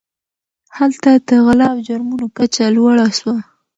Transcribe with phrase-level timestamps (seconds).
[0.77, 3.37] هلته د غلا او جرمونو کچه لوړه سوه.